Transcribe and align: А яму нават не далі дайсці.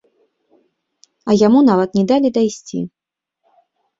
А 1.31 1.35
яму 1.47 1.59
нават 1.69 1.89
не 1.99 2.05
далі 2.11 2.27
дайсці. 2.37 2.79